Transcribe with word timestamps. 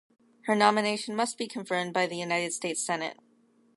Her 0.45 0.55
nomination 0.55 1.15
must 1.15 1.37
be 1.37 1.47
confirmed 1.47 1.93
by 1.93 2.07
the 2.07 2.17
United 2.17 2.53
States 2.53 2.83
Senate. 2.83 3.19